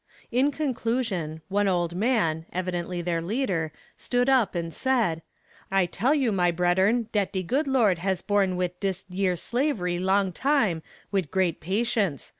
[0.31, 5.21] In conclusion, one old man, evidently their leader, stood up and said:
[5.69, 9.99] "I tell you, my breddern, dat de good Lord has borne wid dis yere slav'ry
[9.99, 12.29] long time wid great patience.